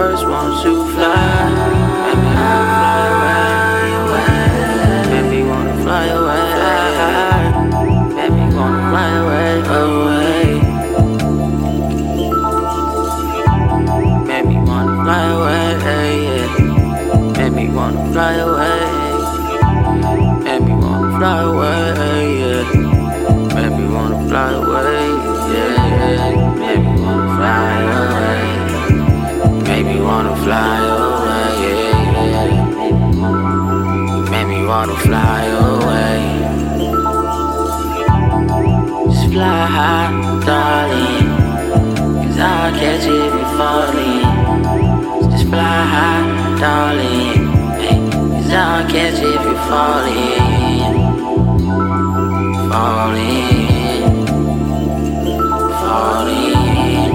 [0.00, 1.50] Lovebirds want to fly.
[5.10, 5.44] Make me wanna fly away.
[5.44, 6.44] Make me wanna fly away.
[8.16, 9.60] Make me wanna fly away.
[9.80, 10.48] Away.
[14.26, 15.68] Make me wanna fly away.
[17.36, 18.80] Make me wanna fly away.
[20.44, 21.89] Make me wanna fly away.
[34.80, 36.20] Wanna fly away.
[39.12, 40.10] Just fly high,
[40.46, 41.28] darling.
[42.22, 44.22] Cause I'll catch you're falling.
[45.30, 46.24] Just fly high,
[46.62, 47.42] darling.
[48.32, 50.94] Cause I'll catch you if you're falling.
[52.70, 53.60] Falling.
[55.82, 57.12] Falling.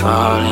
[0.00, 0.51] Falling.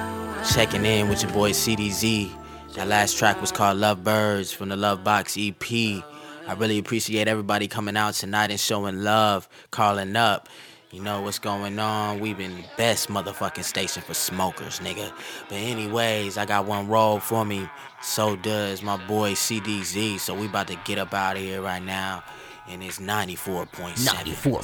[0.54, 2.32] checking in with your boy CDZ.
[2.76, 5.64] That last track was called Love Birds from the Love Box EP.
[6.48, 10.48] I really appreciate everybody coming out tonight and showing love, calling up.
[10.92, 12.22] You know what's going on?
[12.22, 15.12] We been best motherfucking station for smokers, nigga.
[15.50, 17.68] But anyways, I got one roll for me.
[18.02, 20.18] So does my boy CDZ.
[20.20, 22.24] So we about to get up out of here right now.
[22.70, 23.96] And it's 94.7.
[23.96, 24.64] 94.7.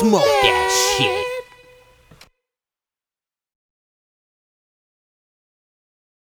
[0.00, 1.45] Smoke that shit.